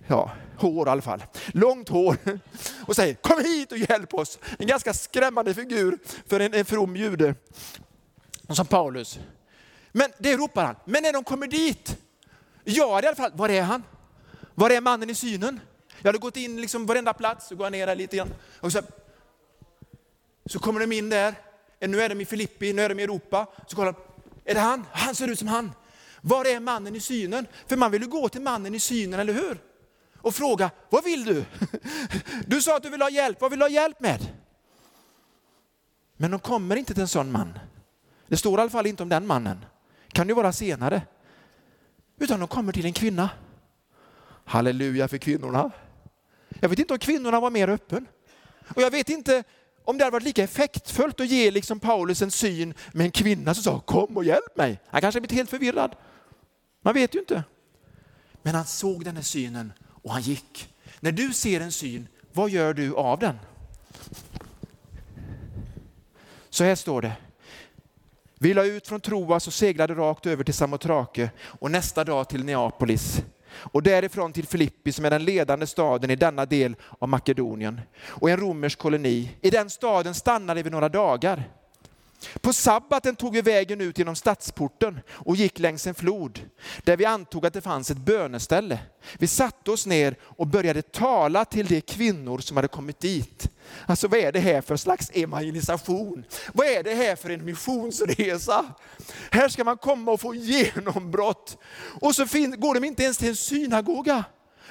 [0.06, 1.22] Ja, hår i alla fall.
[1.46, 2.16] Långt hår.
[2.86, 4.38] Och säger kom hit och hjälp oss.
[4.58, 7.34] En ganska skrämmande figur för en, en from jude.
[8.48, 9.18] Som Paulus.
[9.92, 10.76] Men det ropar han.
[10.84, 11.96] Men när de kommer dit,
[12.64, 13.82] ja i alla fall, var är han?
[14.54, 15.60] Var är mannen i synen?
[16.02, 18.34] Jag hade gått in liksom varenda plats, så går jag ner där lite grann.
[18.60, 18.80] Och så,
[20.46, 21.34] så kommer de in där,
[21.80, 23.46] eh, nu är de i Filippi, nu är de i Europa.
[23.66, 24.00] Så kollar de,
[24.50, 24.86] är det han?
[24.92, 25.72] Han ser ut som han.
[26.20, 27.46] Var är mannen i synen?
[27.66, 29.58] För man vill ju gå till mannen i synen, eller hur?
[30.16, 31.44] Och fråga, vad vill du?
[32.46, 34.20] Du sa att du vill ha hjälp, vad vill du ha hjälp med?
[36.16, 37.58] Men de kommer inte till en sån man.
[38.28, 39.64] Det står i alla fall inte om den mannen.
[40.12, 41.02] Kan ju vara senare.
[42.18, 43.30] Utan de kommer till en kvinna.
[44.44, 45.70] Halleluja för kvinnorna.
[46.60, 48.06] Jag vet inte om kvinnorna var mer öppen.
[48.74, 49.44] Och jag vet inte
[49.86, 53.54] om det hade varit lika effektfullt att ge liksom Paulus en syn med en kvinna
[53.54, 54.80] som sa kom och hjälp mig.
[54.86, 55.96] Han kanske blivit helt förvirrad.
[56.82, 57.44] Man vet ju inte.
[58.42, 59.72] Men han såg den här synen
[60.02, 60.74] och han gick.
[61.00, 63.38] När du ser en syn, vad gör du av den?
[66.50, 67.12] Så här står det.
[68.38, 72.44] Vi la ut från Troas och seglade rakt över till Samotrake och nästa dag till
[72.44, 73.22] Neapolis
[73.58, 78.30] och därifrån till Filippi som är den ledande staden i denna del av Makedonien och
[78.30, 79.36] en romersk koloni.
[79.40, 81.44] I den staden stannade vi några dagar.
[82.40, 86.40] På sabbaten tog vi vägen ut genom stadsporten och gick längs en flod
[86.84, 88.78] där vi antog att det fanns ett böneställe.
[89.18, 93.50] Vi satte oss ner och började tala till de kvinnor som hade kommit dit.
[93.86, 96.24] Alltså vad är det här för slags evangelisation?
[96.52, 98.64] Vad är det här för en missionsresa?
[99.30, 101.58] Här ska man komma och få genombrott.
[102.00, 102.24] Och så
[102.56, 104.24] går de inte ens till en synagoga.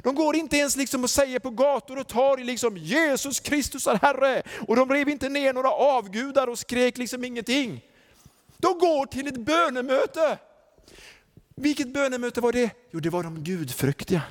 [0.04, 3.96] De går inte ens liksom och säger på gator och torg liksom Jesus Kristus är
[4.02, 4.44] Herre.
[4.68, 7.82] Och de rev inte ner några avgudar och skrek liksom ingenting.
[8.58, 10.38] De går till ett bönemöte.
[11.56, 12.70] Vilket bönemöte var det?
[12.92, 14.22] Jo, det var de gudfruktiga.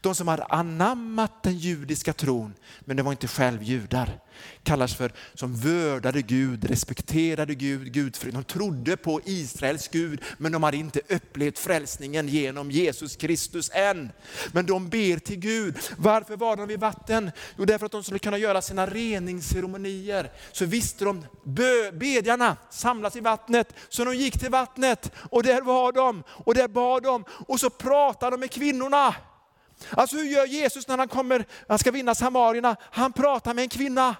[0.00, 4.20] De som hade anammat den judiska tron, men de var inte själv judar.
[4.62, 8.34] Kallas för som vördade Gud, respekterade Gud, Gudfrid.
[8.34, 14.12] De trodde på Israels Gud, men de hade inte upplevt frälsningen genom Jesus Kristus än.
[14.52, 15.78] Men de ber till Gud.
[15.96, 17.30] Varför var de vid vatten?
[17.56, 20.30] Jo, därför att de skulle kunna göra sina reningsceremonier.
[20.52, 21.24] Så visste de,
[21.92, 26.68] bedjarna samlas i vattnet, så de gick till vattnet och där var de och där
[26.68, 29.14] bad de och så pratade de med kvinnorna.
[29.90, 32.76] Alltså hur gör Jesus när han kommer, han ska vinna samarierna?
[32.82, 34.16] Han pratar med en kvinna.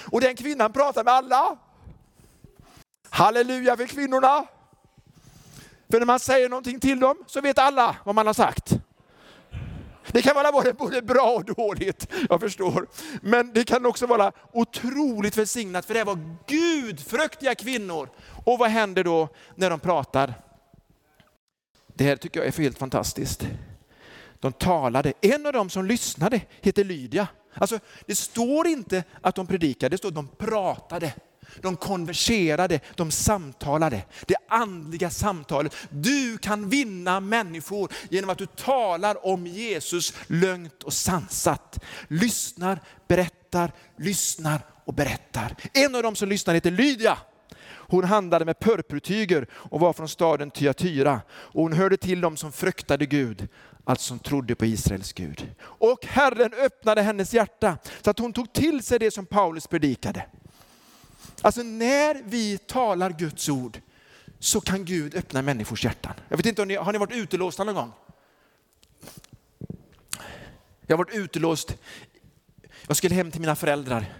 [0.00, 1.56] Och den kvinnan pratar med alla.
[3.10, 4.46] Halleluja för kvinnorna.
[5.90, 8.72] För när man säger någonting till dem så vet alla vad man har sagt.
[10.06, 12.86] Det kan vara både, både bra och dåligt, jag förstår.
[13.22, 18.08] Men det kan också vara otroligt välsignat för det var gudfruktiga kvinnor.
[18.44, 20.34] Och vad händer då när de pratar?
[21.94, 23.46] Det här tycker jag är helt fantastiskt.
[24.44, 25.12] De talade.
[25.20, 27.28] En av dem som lyssnade heter Lydia.
[27.54, 31.12] Alltså, det står inte att de predikade, det står att de pratade.
[31.60, 34.02] De konverserade, de samtalade.
[34.26, 35.76] Det andliga samtalet.
[35.90, 41.78] Du kan vinna människor genom att du talar om Jesus lugnt och sansat.
[42.08, 45.56] Lyssnar, berättar, lyssnar och berättar.
[45.72, 47.18] En av dem som lyssnar heter Lydia.
[47.66, 51.20] Hon handlade med purpurtyger och var från staden Tyatyra.
[51.30, 53.48] Och hon hörde till dem som fruktade Gud
[53.84, 55.54] alltså som trodde på Israels Gud.
[55.62, 60.26] Och Herren öppnade hennes hjärta så att hon tog till sig det som Paulus predikade.
[61.42, 63.80] Alltså när vi talar Guds ord
[64.38, 66.12] så kan Gud öppna människors hjärtan.
[66.28, 67.92] Jag vet inte om ni har ni varit utelåsta någon gång?
[70.86, 71.74] Jag har varit utelåst.
[72.86, 74.14] Jag skulle hem till mina föräldrar.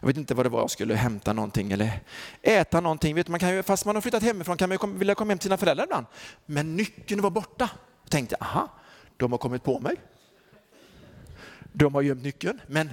[0.00, 2.00] Jag vet inte vad det var, jag skulle hämta någonting eller
[2.42, 3.14] äta någonting.
[3.14, 5.38] Vet man kan ju, fast man har flyttat hemifrån kan man ju vilja komma hem
[5.38, 6.06] till sina föräldrar ibland.
[6.46, 7.70] Men nyckeln var borta.
[8.04, 8.68] Då tänkte, aha,
[9.16, 9.96] de har kommit på mig.
[11.72, 12.90] De har gömt nyckeln, men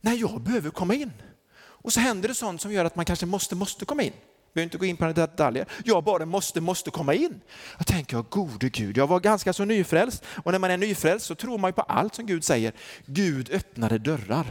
[0.00, 1.12] när jag behöver komma in.
[1.58, 4.12] Och så händer det sånt som gör att man kanske måste, måste komma in.
[4.12, 5.66] Jag behöver inte gå in på några detaljer.
[5.84, 7.40] Jag bara måste, måste komma in.
[7.78, 10.24] Jag tänker, gode Gud, jag var ganska så nyfrälst.
[10.44, 12.72] Och när man är nyfrälst så tror man ju på allt som Gud säger.
[13.06, 14.46] Gud öppnade dörrar.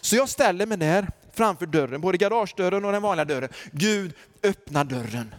[0.00, 3.48] Så jag ställer mig där framför dörren, både garagedörren och den vanliga dörren.
[3.72, 5.34] Gud, öppna dörren.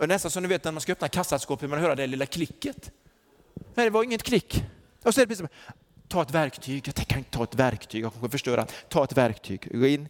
[0.00, 2.90] Och nästan som ni vet när man ska öppna kassaskåpet, man hör det lilla klicket.
[3.74, 4.64] Nej, det var inget klick.
[5.02, 5.46] Och så är det precis,
[6.08, 6.92] ta ett verktyg.
[6.96, 8.66] Jag kan inte ta ett verktyg, jag kommer förstöra.
[8.88, 9.68] Ta ett verktyg.
[9.80, 10.08] Gå in,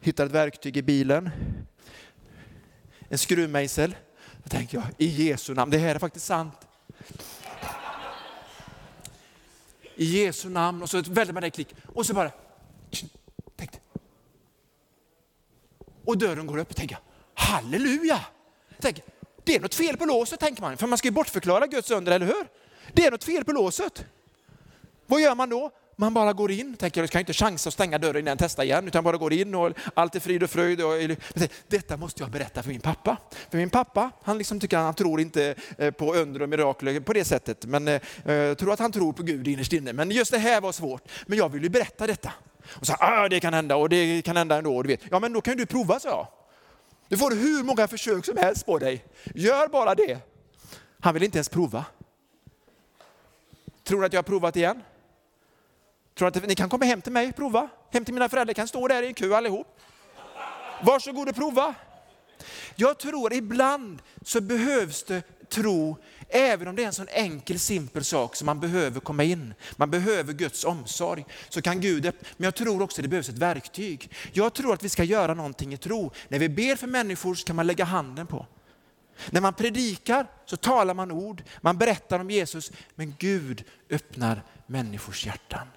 [0.00, 1.30] hittar ett verktyg i bilen.
[3.08, 3.96] En skruvmejsel.
[4.44, 6.54] Då tänker jag, i Jesu namn, det här är faktiskt sant.
[9.94, 12.32] I Jesu namn och så väljer man det klick och så bara,
[13.56, 13.78] tänkte.
[16.04, 16.98] Och dörren går upp och tänker,
[17.34, 18.20] halleluja!
[18.80, 19.02] Tänk,
[19.44, 22.12] det är något fel på låset tänker man, för man ska ju bortförklara Guds under,
[22.12, 22.48] eller hur?
[22.92, 24.04] Det är något fel på låset.
[25.06, 25.70] Vad gör man då?
[26.00, 28.62] Man bara går in, tänker jag kan inte chansa att stänga dörren innan jag testar
[28.62, 30.82] igen, utan bara går in och allt är frid och fröjd.
[30.82, 30.92] Och,
[31.68, 33.16] detta måste jag berätta för min pappa.
[33.50, 37.12] För min pappa, han liksom tycker han tror inte eh, på under och mirakel på
[37.12, 39.92] det sättet, men eh, eh, tror att han tror på Gud innerst inne.
[39.92, 41.02] Men just det här var svårt.
[41.26, 42.32] Men jag vill ju berätta detta.
[42.68, 44.82] Och så, ah, det kan hända och det kan hända ändå.
[44.82, 45.00] Du vet.
[45.10, 46.26] Ja, men då kan du prova, så jag.
[47.08, 49.04] Du får hur många försök som helst på dig.
[49.34, 50.18] Gör bara det.
[51.00, 51.84] Han vill inte ens prova.
[53.84, 54.82] Tror du att jag har provat igen?
[56.14, 57.68] Tror att ni kan komma hem till mig och prova?
[57.90, 59.80] Hem till mina föräldrar, kan stå där i en kö allihop.
[60.82, 61.74] Varsågod och prova.
[62.76, 65.96] Jag tror ibland så behövs det tro,
[66.28, 69.54] även om det är en sån enkel simpel sak som man behöver komma in.
[69.76, 71.24] Man behöver Guds omsorg.
[71.48, 74.12] Så kan Gud, men jag tror också det behövs ett verktyg.
[74.32, 76.10] Jag tror att vi ska göra någonting i tro.
[76.28, 78.46] När vi ber för människor så kan man lägga handen på.
[79.30, 85.26] När man predikar så talar man ord, man berättar om Jesus, men Gud öppnar människors
[85.26, 85.68] hjärtan.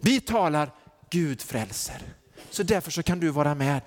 [0.00, 0.70] Vi talar
[1.10, 2.02] Gud frälser.
[2.50, 3.82] Så därför så kan du vara med.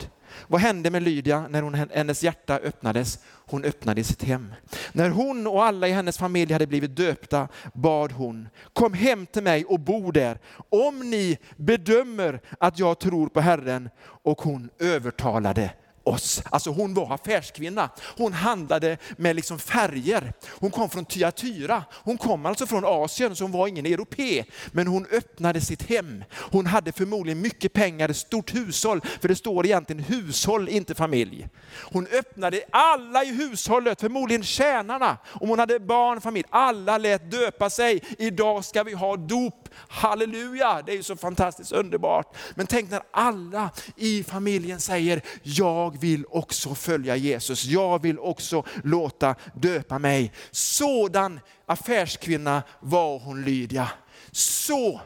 [0.47, 3.19] Vad hände med Lydia när hon, hennes hjärta öppnades?
[3.25, 4.53] Hon öppnade sitt hem.
[4.91, 9.43] När hon och alla i hennes familj hade blivit döpta bad hon, kom hem till
[9.43, 10.39] mig och bo där,
[10.69, 13.89] om ni bedömer att jag tror på Herren.
[14.01, 15.73] Och hon övertalade
[16.07, 16.41] oss.
[16.49, 17.89] Alltså hon var affärskvinna.
[18.17, 20.33] Hon handlade med liksom färger.
[20.47, 21.83] Hon kom från Tyatyra.
[21.91, 24.45] Hon kom alltså från Asien, så hon var ingen europe.
[24.71, 26.23] Men hon öppnade sitt hem.
[26.31, 29.01] Hon hade förmodligen mycket pengar, ett stort hushåll.
[29.21, 31.47] För det står egentligen hushåll, inte familj.
[31.91, 35.17] Hon öppnade alla i hushållet, förmodligen tjänarna.
[35.31, 36.45] Om hon hade barn, familj.
[36.49, 38.03] Alla lät döpa sig.
[38.17, 42.35] Idag ska vi ha dop Halleluja, det är ju så fantastiskt underbart.
[42.55, 47.65] Men tänk när alla i familjen säger, jag vill också följa Jesus.
[47.65, 50.31] Jag vill också låta döpa mig.
[50.51, 53.89] Sådan affärskvinna var hon Lydia.
[54.31, 55.01] Så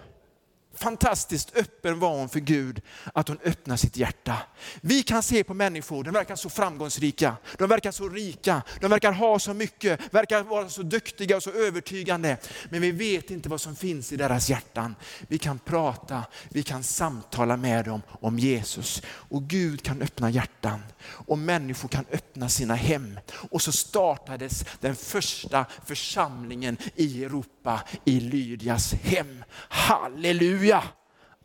[0.79, 2.81] fantastiskt öppen var hon för Gud,
[3.13, 4.37] att hon öppnar sitt hjärta.
[4.81, 9.11] Vi kan se på människor, de verkar så framgångsrika, de verkar så rika, de verkar
[9.11, 12.37] ha så mycket, verkar vara så duktiga och så övertygande.
[12.69, 14.95] Men vi vet inte vad som finns i deras hjärtan.
[15.27, 19.01] Vi kan prata, vi kan samtala med dem om Jesus.
[19.07, 23.19] Och Gud kan öppna hjärtan och människor kan öppna sina hem.
[23.49, 27.58] Och så startades den första församlingen i Europa
[28.05, 29.43] i Lydias hem.
[29.69, 30.83] Halleluja!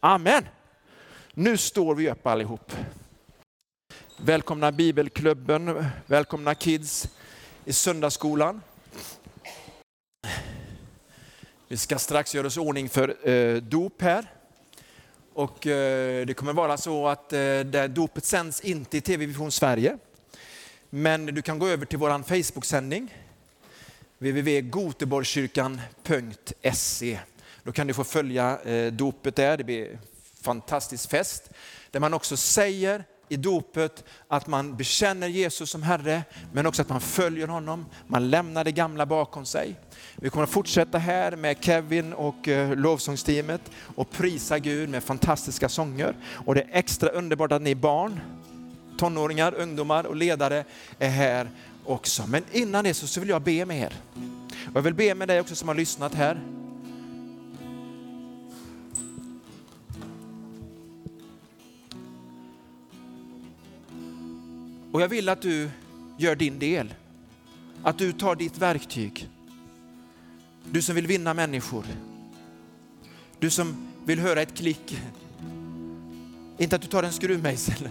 [0.00, 0.44] Amen!
[1.34, 2.72] Nu står vi upp allihop.
[4.16, 7.08] Välkomna bibelklubben, välkomna kids
[7.64, 8.60] i söndagsskolan.
[11.68, 14.26] Vi ska strax göra oss ordning för eh, dop här.
[15.32, 19.98] Och eh, det kommer vara så att eh, dopet sänds inte i TV Vision Sverige.
[20.90, 23.14] Men du kan gå över till vår Facebook-sändning
[24.24, 27.18] www.goteborgskyrkan.se.
[27.62, 29.98] Då kan du få följa eh, dopet där, det blir
[30.42, 31.50] fantastisk fest.
[31.90, 36.22] Där man också säger i dopet att man bekänner Jesus som Herre,
[36.52, 37.86] men också att man följer honom.
[38.06, 39.76] Man lämnar det gamla bakom sig.
[40.16, 45.68] Vi kommer att fortsätta här med Kevin och eh, lovsångsteamet och prisa Gud med fantastiska
[45.68, 46.16] sånger.
[46.46, 48.20] Och det är extra underbart att ni barn,
[48.98, 50.64] tonåringar, ungdomar och ledare
[50.98, 51.50] är här
[51.84, 52.26] också.
[52.26, 53.94] Men innan det så vill jag be med er.
[54.66, 56.40] Och jag vill be med dig också som har lyssnat här.
[64.92, 65.70] Och jag vill att du
[66.18, 66.94] gör din del.
[67.82, 69.28] Att du tar ditt verktyg.
[70.70, 71.84] Du som vill vinna människor.
[73.38, 75.02] Du som vill höra ett klick.
[76.58, 77.88] Inte att du tar en skruvmejsel.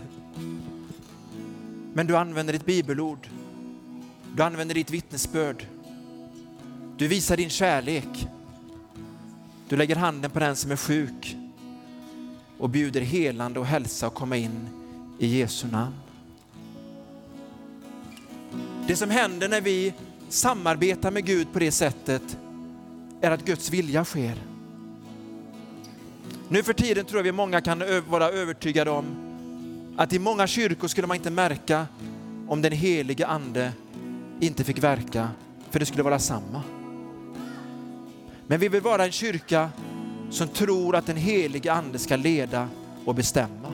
[1.93, 3.27] Men du använder ditt bibelord.
[4.35, 5.65] Du använder ditt vittnesbörd.
[6.97, 8.27] Du visar din kärlek.
[9.69, 11.37] Du lägger handen på den som är sjuk
[12.57, 14.69] och bjuder helande och hälsa att komma in
[15.19, 15.95] i Jesu namn.
[18.87, 19.93] Det som händer när vi
[20.29, 22.37] samarbetar med Gud på det sättet
[23.21, 24.37] är att Guds vilja sker.
[26.49, 29.05] Nu för tiden tror jag vi många kan vara övertygade om
[29.97, 31.87] att i många kyrkor skulle man inte märka
[32.47, 33.71] om den helige ande
[34.39, 35.29] inte fick verka,
[35.69, 36.61] för det skulle vara samma.
[38.47, 39.69] Men vi vill vara en kyrka
[40.29, 42.67] som tror att den helige ande ska leda
[43.05, 43.71] och bestämma.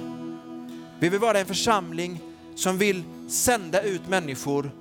[1.00, 2.22] Vi vill vara en församling
[2.56, 4.72] som vill sända ut människor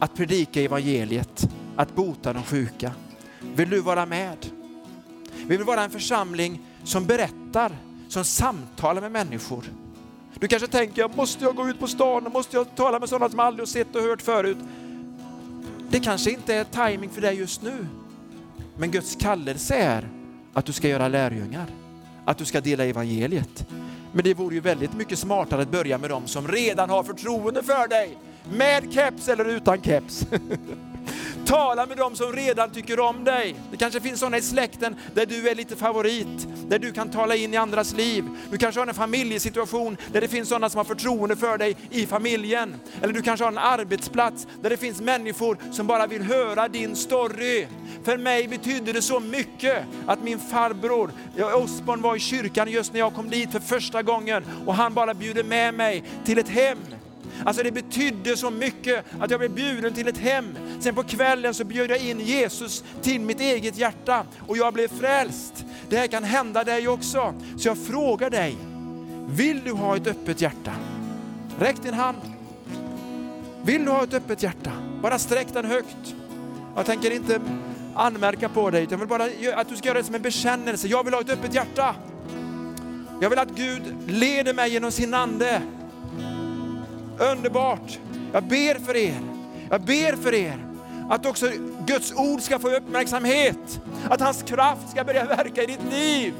[0.00, 2.92] att predika evangeliet, att bota de sjuka.
[3.40, 4.36] Vill du vara med?
[5.46, 7.76] Vi vill vara en församling som berättar,
[8.08, 9.64] som samtalar med människor.
[10.34, 12.30] Du kanske tänker, måste jag gå ut på stan?
[12.32, 14.58] Måste jag tala med sådana som aldrig har sett och hört förut?
[15.90, 17.86] Det kanske inte är timing för dig just nu.
[18.76, 20.08] Men Guds kallelse är
[20.52, 21.66] att du ska göra lärjungar,
[22.24, 23.66] att du ska dela evangeliet.
[24.12, 27.62] Men det vore ju väldigt mycket smartare att börja med dem som redan har förtroende
[27.62, 28.18] för dig
[28.52, 30.26] med keps eller utan keps.
[31.48, 33.54] Tala med dem som redan tycker om dig.
[33.70, 37.36] Det kanske finns sådana i släkten där du är lite favorit, där du kan tala
[37.36, 38.24] in i andras liv.
[38.50, 42.06] Du kanske har en familjesituation där det finns sådana som har förtroende för dig i
[42.06, 42.74] familjen.
[43.02, 46.96] Eller du kanske har en arbetsplats där det finns människor som bara vill höra din
[46.96, 47.66] story.
[48.04, 51.10] För mig betydde det så mycket att min farbror
[51.54, 55.14] Osborn var i kyrkan just när jag kom dit för första gången och han bara
[55.14, 56.78] bjuder med mig till ett hem
[57.44, 60.58] Alltså det betydde så mycket att jag blev bjuden till ett hem.
[60.80, 64.88] Sen på kvällen så bjöd jag in Jesus till mitt eget hjärta och jag blev
[64.88, 65.64] frälst.
[65.88, 67.34] Det här kan hända dig också.
[67.58, 68.56] Så jag frågar dig,
[69.28, 70.72] vill du ha ett öppet hjärta?
[71.58, 72.18] Räck din hand.
[73.62, 74.72] Vill du ha ett öppet hjärta?
[75.02, 76.14] Bara sträck den högt.
[76.76, 77.40] Jag tänker inte
[77.94, 78.86] anmärka på dig.
[78.90, 79.24] Jag vill bara
[79.54, 80.88] att du ska göra det som en bekännelse.
[80.88, 81.94] Jag vill ha ett öppet hjärta.
[83.20, 85.62] Jag vill att Gud leder mig genom sin ande.
[87.18, 87.98] Underbart.
[88.32, 89.20] Jag ber för er.
[89.70, 90.64] Jag ber för er
[91.10, 91.46] att också
[91.86, 93.80] Guds ord ska få uppmärksamhet.
[94.10, 96.34] Att hans kraft ska börja verka i ditt liv.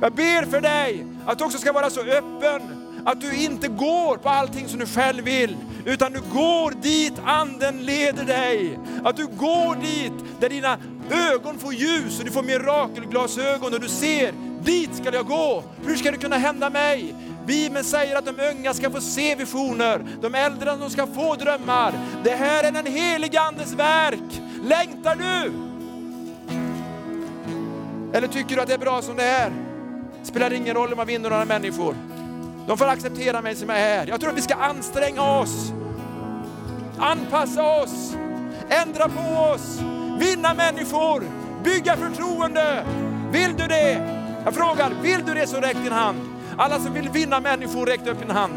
[0.00, 4.16] Jag ber för dig att du också ska vara så öppen att du inte går
[4.16, 8.78] på allting som du själv vill, utan du går dit anden leder dig.
[9.04, 10.78] Att du går dit där dina
[11.10, 14.32] ögon får ljus och du får mirakelglasögon och du ser,
[14.62, 15.64] dit ska jag gå.
[15.86, 17.14] Hur ska det kunna hända mig?
[17.46, 21.92] Bibeln säger att de unga ska få se visioner, de äldre de ska få drömmar.
[22.24, 24.42] Det här är den helige Andes verk.
[24.62, 25.52] Längtar du?
[28.18, 29.52] Eller tycker du att det är bra som det är?
[30.22, 31.96] Spelar ingen roll om man vinner några människor.
[32.66, 34.06] De får acceptera mig som jag är.
[34.06, 35.72] Jag tror att vi ska anstränga oss,
[36.98, 38.14] anpassa oss,
[38.68, 39.80] ändra på oss,
[40.18, 41.22] vinna människor,
[41.64, 42.84] bygga förtroende.
[43.30, 44.10] Vill du det?
[44.44, 46.33] Jag frågar, vill du det så räck din hand.
[46.58, 48.54] Alla som vill vinna människor, räck upp din hand.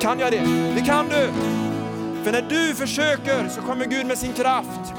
[0.00, 0.42] Kan jag det?
[0.74, 1.30] Det kan du.
[2.24, 4.92] För när du försöker så kommer Gud med sin kraft.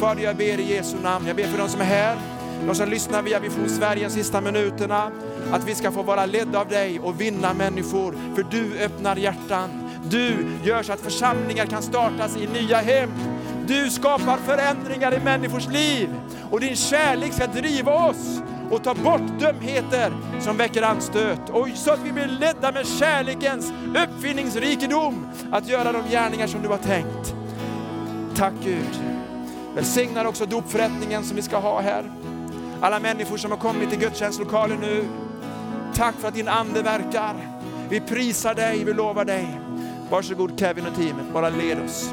[0.00, 1.26] Fader, jag ber i Jesu namn.
[1.26, 2.16] Jag ber för de som är här,
[2.66, 5.10] de som lyssnar via Vision Sverige de sista minuterna.
[5.52, 8.14] Att vi ska få vara ledda av dig och vinna människor.
[8.34, 9.90] För du öppnar hjärtan.
[10.10, 13.10] Du gör så att församlingar kan startas i nya hem.
[13.66, 16.08] Du skapar förändringar i människors liv.
[16.50, 18.40] Och din kärlek ska driva oss
[18.70, 21.50] och ta bort dumheter som väcker anstöt.
[21.50, 23.72] Och så att vi blir ledda med kärlekens
[24.04, 27.34] uppfinningsrikedom att göra de gärningar som du har tänkt.
[28.36, 29.00] Tack Gud.
[29.74, 32.04] Välsignar också dopförrättningen som vi ska ha här.
[32.80, 35.04] Alla människor som har kommit till gudstjänstlokalen nu.
[35.94, 37.34] Tack för att din ande verkar.
[37.88, 39.60] Vi prisar dig, vi lovar dig.
[40.10, 42.12] Varsågod Kevin och teamet, bara led oss.